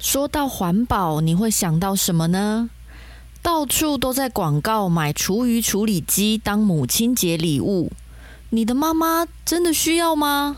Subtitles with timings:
[0.00, 2.70] 说到环保，你会想到什么呢？
[3.42, 7.92] 到处都在广告买厨余处理机当母亲节礼物，
[8.48, 10.56] 你的妈妈真的需要吗？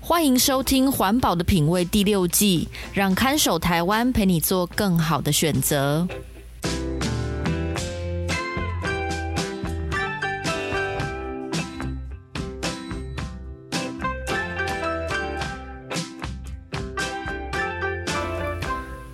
[0.00, 6.08] 欢迎收听《环保的品味》第六季，让看守台湾陪你做更好的选择。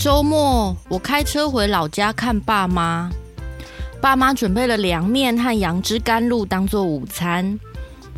[0.00, 3.10] 周末，我开车回老家看爸妈。
[4.00, 7.60] 爸妈准备了凉面和杨枝甘露当做午餐。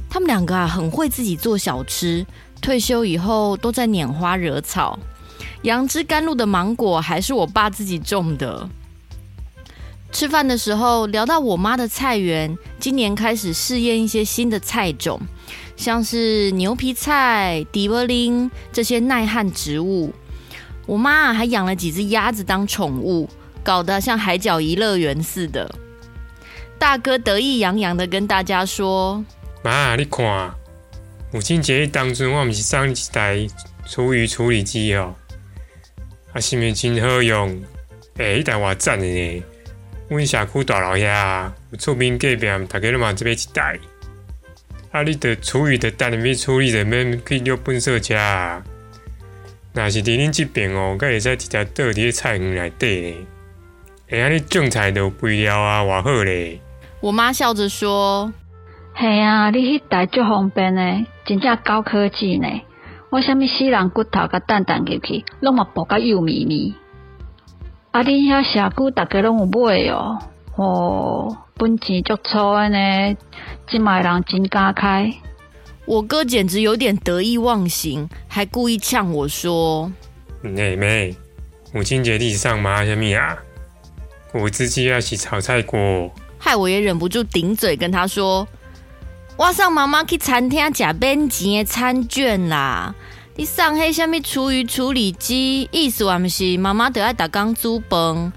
[0.08, 2.25] 他们两个啊，很会自己做小吃。
[2.60, 4.97] 退休以后都在拈花惹草。
[5.62, 8.69] 杨枝甘露的芒果还是我爸自己种的。
[10.12, 15.20] 吃饭的时候聊到我妈的菜园，今年开始试验一些新的菜种，
[15.77, 20.12] 像是牛皮菜、地波林这些耐旱植物。
[20.86, 23.28] 我妈还养了几只鸭子当宠物，
[23.62, 25.72] 搞得像海角怡乐园似的。
[26.78, 29.25] 大哥得意洋洋的跟大家说
[29.62, 30.53] ：“妈，你看，
[31.33, 33.47] 母亲节当中我们是送一台
[33.86, 35.14] 厨余处理机哦，
[36.33, 37.62] 啊，是不是真好用？
[38.19, 39.42] 哎，一台我赞的呢。
[40.08, 43.78] 阮社区大楼下有厝边隔壁，大家拢嘛这边一台。
[44.91, 48.16] 啊，你的厨余的单里面处理的免去丢粪扫车。”
[49.75, 53.27] 那是伫恁这边哦，该会使直接倒伫菜园内底。
[54.10, 56.60] 哎呀，你种菜都有肥料啊，偌好咧！
[57.00, 58.31] 我妈笑着说
[58.93, 62.47] ：“嘿啊，你迄台足方便呢，真正高科技呢。
[63.09, 66.75] 我啥物死人骨头甲蛋蛋入去，拢嘛剥甲幼咪咪。
[67.93, 70.19] 啊，恁遐社区大家拢有买哦，
[70.56, 73.16] 哦，本钱足粗的呢，
[73.66, 75.11] 即卖人真敢开。”
[75.84, 79.91] 我哥简直有点得意忘形，还故意呛我说
[80.41, 81.16] ：“妹妹，
[81.72, 82.84] 母亲节你上吗？
[82.84, 83.37] 什么啊？
[84.32, 88.47] 我自己要洗炒菜锅。”害我也忍不住顶嘴跟他说
[89.37, 92.94] ：“我上妈妈去餐厅吃免钱的餐券啦！
[93.34, 95.69] 你上迄什么厨余处理机？
[95.72, 98.32] 意思还不是妈妈得爱打工煮饭？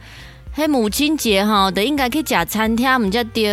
[0.55, 3.51] 迄母亲节哈，得应该去吃餐厅，唔才对。”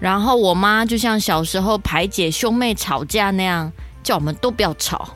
[0.00, 3.72] 然后我妈就像小时候排解兄妹吵架那样，
[4.02, 5.08] 叫我们都不要吵。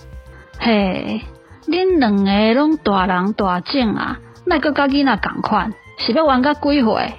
[0.59, 1.21] 嘿，
[1.67, 7.15] 恁两个拢大人大种啊，卖搁甲囡仔共款，是要玩到几岁？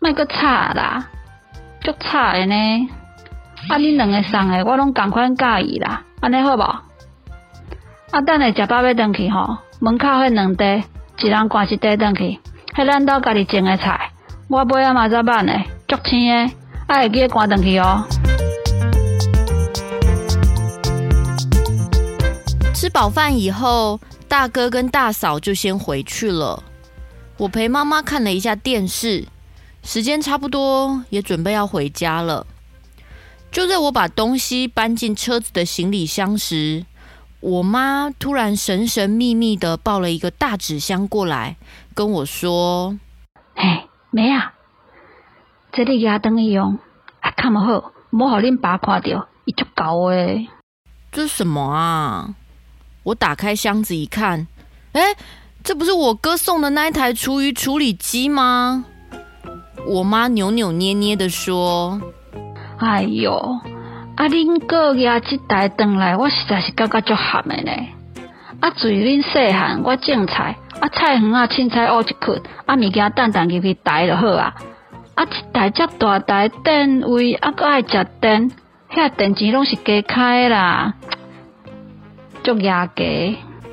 [0.00, 1.08] 卖搁吵啦，
[1.80, 2.88] 足吵的呢。
[3.68, 6.62] 啊，恁两个送的我拢共款介意啦，安尼好无？
[8.10, 10.84] 啊，等下食饱要回去吼，门口迄两袋，
[11.18, 12.40] 一人挂一袋回去。
[12.74, 14.10] 迄咱兜家己种的菜，
[14.48, 15.58] 我买啊嘛才慢的，
[15.88, 16.52] 足青的。
[16.88, 18.06] 爱记得关灯去哦。
[22.72, 23.98] 吃饱饭以后，
[24.28, 26.62] 大哥跟大嫂就先回去了。
[27.38, 29.26] 我陪妈妈看了一下电视，
[29.82, 32.46] 时间差不多，也准备要回家了。
[33.50, 36.84] 就在我把东西搬进车子的行李箱时，
[37.40, 41.56] 我妈突然神神秘秘的抱了一个大纸箱过来，
[41.94, 42.96] 跟我说
[43.56, 44.52] ：“哎，没啊。”
[45.76, 46.78] 这里压灯一用，
[47.20, 50.48] 啊，看不好，莫好恁爸看到，伊足搞诶。
[51.12, 52.34] 这是什么啊？
[53.02, 54.46] 我打开箱子一看，
[54.92, 55.02] 哎，
[55.62, 58.86] 这不是我哥送的那一台厨余处理机吗？
[59.86, 62.00] 我妈扭扭捏捏的说
[62.80, 63.60] ：“哎哟，
[64.16, 67.72] 啊，恁哥压这台灯来，我实在是感觉足寒的呢。
[68.60, 74.54] 啊，自恁细汉我种菜，啊，菜园啊，凊彩挖一捆，啊，物件蛋蛋入去台就好啊。”
[75.16, 75.24] 啊！
[75.24, 78.50] 一台遮大台电位，啊，搁爱食电，
[78.90, 80.94] 遐电钱拢是加开啦，
[82.44, 83.02] 足压价。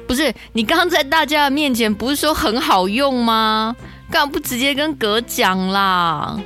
[0.08, 3.76] 不是你刚刚在大家的面前不是说很好用吗？
[4.10, 6.40] 干嘛不直接跟哥讲啦？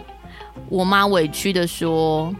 [0.70, 2.34] 我妈委屈的说：“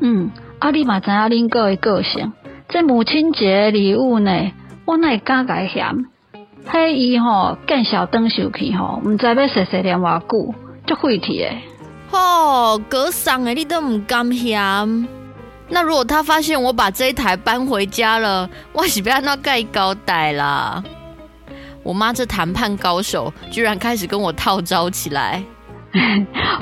[0.00, 2.34] 嗯，啊，你嘛知影恁哥的个性，
[2.68, 4.52] 这母亲节礼物呢，
[4.84, 6.04] 我哪会敢甲伊嫌？
[6.66, 10.54] 嘿，伊吼见小灯受气吼，毋知要踅踅念偌久，
[10.86, 11.48] 足费气的。”
[12.14, 15.08] 哦，隔桑诶，你都唔甘嫌。
[15.68, 20.82] 那如果他发现我把这一台搬回家了，我是不要那盖高带啦。
[21.82, 25.42] 我妈这谈判高手，居然开始跟我套招起来。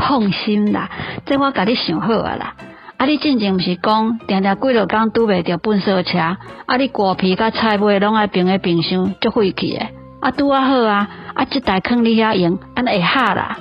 [0.09, 0.91] 放心啦，
[1.27, 2.55] 这我甲你想好啊啦。
[2.97, 9.93] 啊，你进前不是讲，定定几落工拄袂着粪扫车，啊，你果皮甲菜尾拢爱冰个冰箱，足废气诶。
[10.21, 13.59] 啊，拄啊好啊，啊，这台坑你遐用，安尼会哈啦。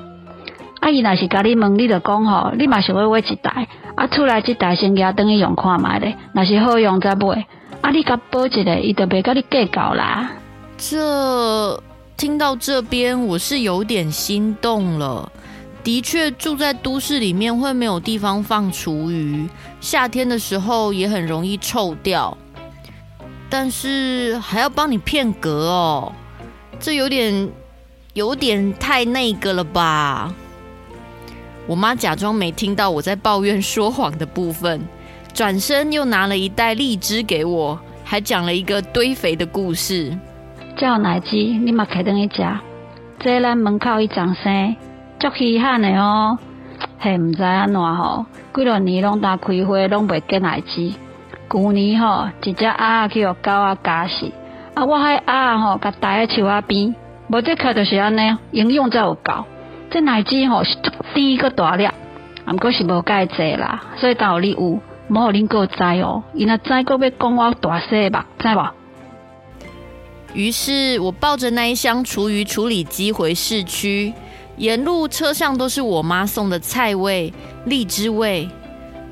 [0.81, 7.45] 啊，伊若是甲你问，你就讲吼，你嘛想要买一台，啊，出来这台先拿等去用看觅咧，若是好用再买。
[7.81, 10.31] 啊，你甲保一个，伊就别甲你计较啦。
[10.77, 11.79] 这
[12.17, 15.31] 听到这边，我是有点心动了。
[15.83, 19.47] 的确，住在都市里面会没有地方放厨余，
[19.79, 22.35] 夏天的时候也很容易臭掉。
[23.49, 26.11] 但是还要帮你片格哦，
[26.79, 27.49] 这有点
[28.13, 30.33] 有点太那个了吧？
[31.67, 34.81] 我妈假装没听到我在抱怨说谎的部分，
[35.33, 40.17] 转身又拿了一袋荔枝给我，还讲了一个堆肥的故事。
[40.75, 42.59] 叫奶鸡，你嘛开灯一家，
[43.23, 44.75] 在咱门口一掌声。
[45.19, 46.37] 足稀罕的哦，
[46.97, 48.25] 嘿，唔知安怎吼，
[48.55, 50.95] 几多年拢打开花，拢袂见奶鸡。
[51.47, 54.31] 旧年吼，一只鸭去互狗仔咬死，
[54.73, 56.95] 啊，我迄鸭吼，甲待喺树仔边，
[57.27, 59.45] 无这可就是安尼，营养才有够。
[59.91, 61.93] 这奶子吼是足低个大粒，啊，
[62.53, 68.69] 毋过是无介济啦，所以到你有，无互恁个知哦，伊若知个要讲我大细目，知无？
[70.33, 74.13] 于是我抱着那一箱厨余处理机回市区。
[74.57, 77.33] 沿路车上都是我妈送的菜味、
[77.65, 78.47] 荔枝味。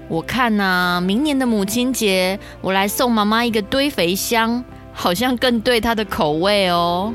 [0.07, 0.63] 我看呐、
[0.97, 7.13] 啊，明年的母亲节，我来送妈妈一个堆肥箱，好像更对她的口味哦。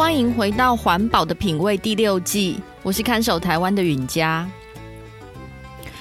[0.00, 4.48] 欢迎回到《环保的品味》第六季，我是看守台湾的允嘉。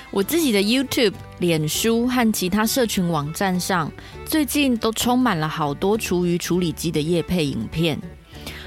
[0.09, 3.91] 我自己的 YouTube、脸书和其他社群网站上，
[4.25, 7.99] 最近都充满了好多厨余处理机的业配影片。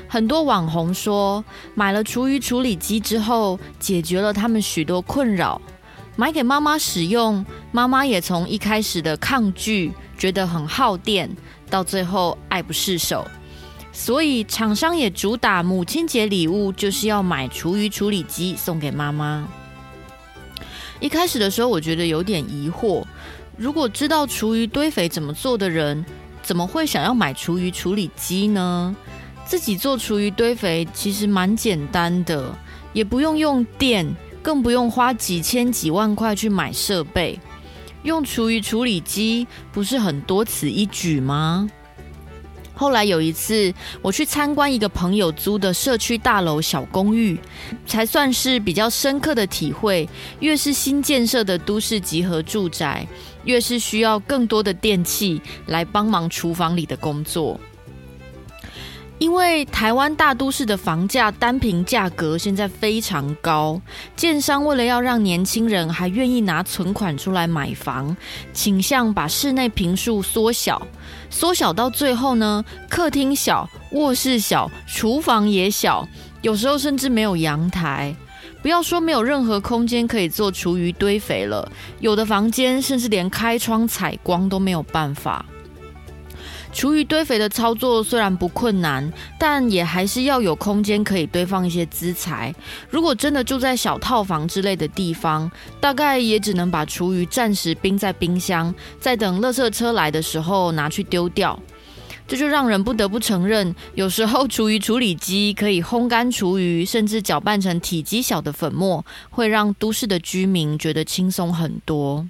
[0.06, 1.42] 很多网红说，
[1.74, 5.58] 买了厨余处理机之后，解决了他们许多困扰。
[6.14, 11.34] 买给妈妈使用，妈妈也从一开始的抗拒，觉得很耗电，
[11.70, 13.26] 到最后爱不释手。
[13.92, 19.46] 所以厂商也主打母亲节礼物，就是要买厨余处理机送给妈妈。
[20.98, 23.04] 一开始的时候，我觉得有点疑惑：
[23.56, 26.04] 如果知道厨余堆肥怎么做的人，
[26.42, 28.96] 怎么会想要买厨余处理机呢？
[29.44, 32.56] 自己做厨余堆肥其实蛮简单的，
[32.92, 37.38] 也不用用电，更不用花几千几万块去买设备。
[38.04, 41.68] 用厨余处理机不是很多此一举吗？
[42.82, 47.38] 后来有一次，我去参观一个朋友租的社区大楼小公寓，
[47.86, 50.08] 才算是比较深刻的体会。
[50.40, 53.06] 越是新建设的都市集合住宅，
[53.44, 57.56] 越是需要更多的电器来帮忙厨房里的工作。
[59.22, 63.80] 因为台湾大都市的房价单坪价格现在非常高，
[64.16, 68.16] 建商为了要让年轻人还愿意拿存款出来买房，
[68.52, 70.84] 倾向把室内坪数缩小，
[71.30, 76.08] 缩小到最后呢，客厅小、卧室小、厨房也小，
[76.40, 78.16] 有时候甚至没有阳台。
[78.60, 81.70] 不要说没有任何空间可以做厨余堆肥了，
[82.00, 85.46] 有的房间甚至连开窗采光都没有办法。
[86.72, 92.52] 厨余堆肥的操作虽然不困难，但也还是要有空间可以堆放一些资材。
[92.88, 95.50] 如果真的住在小套房之类的地方，
[95.80, 101.58] 大概也只能把厨余暂时冰在冰箱，再等垃圾车来的时候拿去丢掉。
[102.26, 112.26] 这就让人不得不承认，有时候厨余处理机可以烘干厨余，甚至搅拌成体积小的粉末，会让都市的居民觉得轻松很多。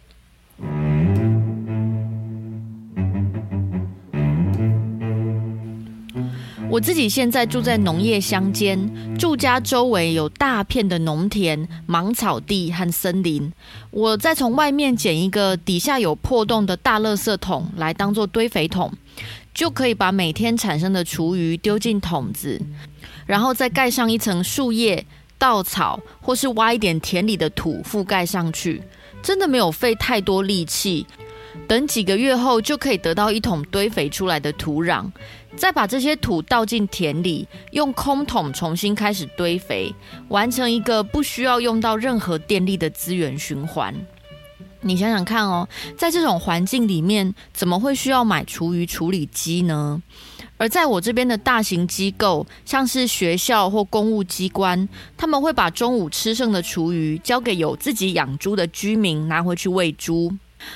[6.72, 8.80] 我自己现在住在农业乡间，
[9.18, 13.52] 住家周围有大片的农田、芒草地和森林。
[13.90, 18.90] 我再从外面捡一个底下有破洞的大垃圾桶来当做堆肥桶，
[19.52, 22.58] 就可以把每天产生的厨余丢进桶子，
[23.26, 25.04] 然后再盖上一层树叶、
[25.36, 28.80] 稻草，或是挖一点田里的土覆盖上去。
[29.22, 31.06] 真的没有费太多力气。
[31.68, 35.10] 等几个月后就可以得到一桶堆肥出来的土壤，
[35.56, 39.94] 再把这些土倒进田里，用空桶重新开始堆肥，
[40.28, 43.94] 完成一个不需要用到任何电力的资源循环。
[44.80, 50.02] 你想想看哦，在这种环境里面，怎么会需要买厨余处理机呢？
[50.56, 60.32] 而在我这边的大型机构，像是学校或公务机关，他们会把中午吃剩的厨余交给有自己养猪的居民拿回去喂猪。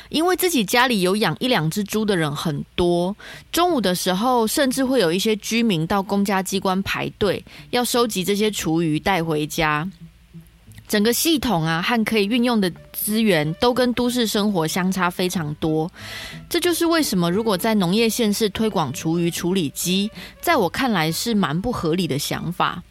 [0.09, 3.17] 因为自己家里有养一两只猪的人很多，
[3.51, 9.89] 中午的时候甚至会有一些居民到公家机关排队，要收集这些厨余带回家。
[10.89, 15.91] 整个系统啊，和可以运用的资源都跟都市生活相差非常多。
[16.49, 20.09] 这就是为什么，如果在农业县市推广厨余处理机，
[20.41, 22.85] 在我看来是蛮不合理的想法。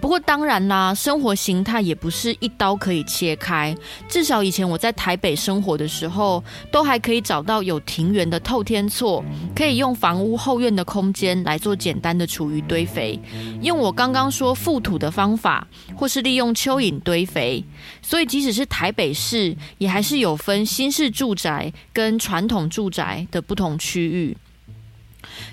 [0.00, 3.76] 不过当然啦，生活形态也不是一刀可以切开。
[4.08, 9.24] 至少以前我在台北生活的时候，都还可以找到有庭园的透天厝，
[9.54, 13.18] 可以用房屋后院的空间来做简单的厨余堆肥，
[13.62, 17.64] 用我刚刚说覆土的方法，或是利用蚯蚓堆肥。
[18.00, 24.36] 所以即使是台北市，也还是有分新式住宅跟传统住宅的不同区域。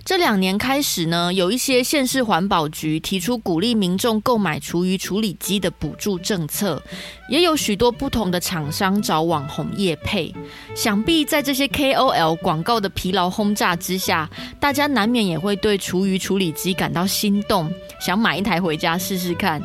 [0.06, 6.80] 这两年开始呢，有一些县市环保局提出鼓励民众购买厨余处理机的补助政策，
[7.28, 10.32] 也有许多不同的厂商找网红业配。
[10.76, 17.68] 想必在这些 KOL 广告的疲劳轰炸之下，大家难免也会对厨余处理机感到心动，
[18.00, 19.60] 想买一台回家试试看。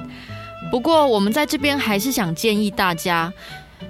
[0.70, 3.30] 不过，我们在这边还是想建议大家。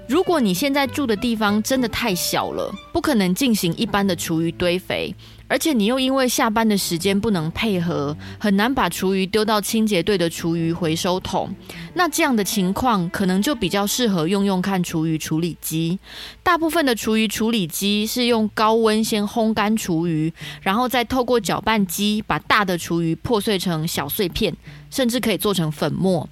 [0.09, 5.14] 如果你现在住的地方真的太小了，不可能进行一般的厨余堆肥，
[5.50, 11.52] 而且你又因为下班的时间不能配合，很难把厨余丢到清洁队的厨余回收桶，
[11.95, 15.99] 那这样的情况可能就比较适合用用看厨余处理机。
[16.45, 24.57] 大部分的厨余处理机是用高温先烘干厨余，然后再透过搅拌机把大的厨余破碎成小碎片，
[24.88, 26.28] 甚至可以做成粉末。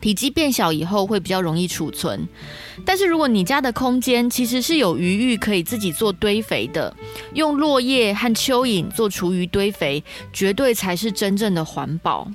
[0.00, 2.26] 体积变小以后会比较容易储存，
[2.84, 6.94] 但是如果你家的空间其实是有余裕可以自己做堆肥的，
[7.34, 10.02] 用落叶和蚯蚓做厨余堆肥，
[10.32, 12.28] 绝对才是真正的环保。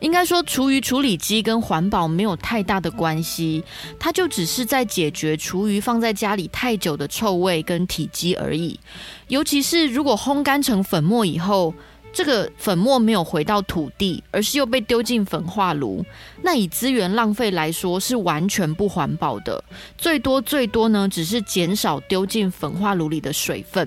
[0.00, 3.62] 应该说，厨余处理机跟环保没有太大的关系，
[3.98, 8.78] 它就只是在解决厨余放在家里太久的臭味跟体积而已。
[9.28, 11.72] 尤其是如果烘干成粉末以后。
[12.16, 16.02] 这个粉末没有回到土地，而是又被丢进焚化炉。
[16.42, 19.62] 那以资源浪费来说，是完全不环保的。
[19.98, 23.86] 最多最多呢，只是减少丢进焚化炉里的水分，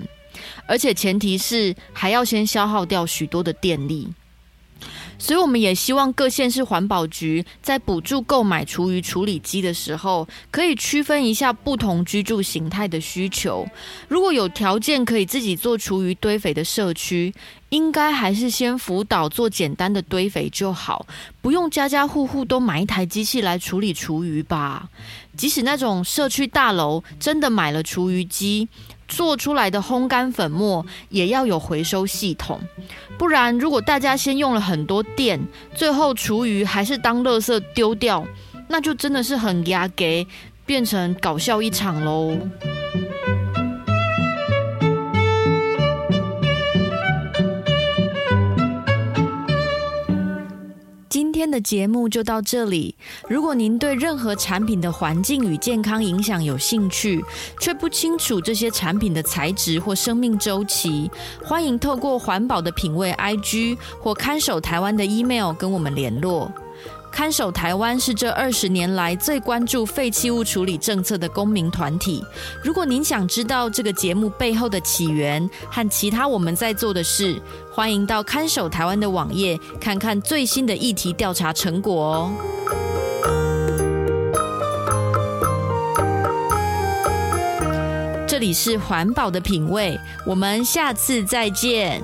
[0.64, 4.06] 而且前提是还要先消耗掉许多的电力。
[5.20, 13.66] 所以，我们也希望各县市环保局在补助购买厨余处理机的时候，可以区分一下不同居住形态的需求。
[14.08, 17.32] 如果有条件可以自己做厨余堆肥的社区，
[17.68, 21.06] 应该还是先辅导做简单的堆肥就好，
[21.42, 24.88] 不用家家户户都买一台机器来处理厨余吧。
[25.36, 28.68] 即使那种社区大楼真的买了厨余机，
[29.10, 32.60] 做出来的烘干粉末也要有回收系统，
[33.18, 35.38] 不然如果大家先用了很多电，
[35.74, 38.24] 最后厨余还是当垃圾丢掉，
[38.68, 40.24] 那就真的是很压给，
[40.64, 42.38] 变成搞笑一场喽。
[51.60, 52.94] 节目就到这里。
[53.28, 57.24] 如果您对任何产品的环境与健康影响有兴趣，
[57.60, 61.10] 却不清楚这些产品的材质或生命周期，
[61.42, 66.50] 欢迎透过环保的品味 IG 或看守台湾的 email 跟我们联络。
[67.10, 72.24] 看守台湾是这二十年来最关注废弃物处理政策的公民团体。
[72.64, 77.40] 如果您想知道这个节目背后的起源和其他我们在做的事，
[77.72, 82.32] 欢迎到看守台湾的网页看看最新的议题调查成果哦。
[88.26, 92.00] 这里是环保的品味，我们下次再见。